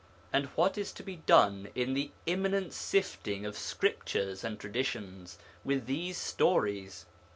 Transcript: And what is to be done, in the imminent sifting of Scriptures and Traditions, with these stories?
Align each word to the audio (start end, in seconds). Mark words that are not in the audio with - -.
And 0.33 0.47
what 0.55 0.79
is 0.79 0.91
to 0.93 1.03
be 1.03 1.17
done, 1.17 1.69
in 1.75 1.93
the 1.93 2.09
imminent 2.25 2.73
sifting 2.73 3.45
of 3.45 3.55
Scriptures 3.55 4.43
and 4.43 4.59
Traditions, 4.59 5.37
with 5.63 5.85
these 5.85 6.17
stories? 6.17 7.05